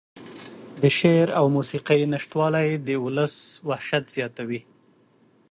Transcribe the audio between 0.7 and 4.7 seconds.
د شعر او موسيقۍ نشتوالى د اولس وحشت زياتوي.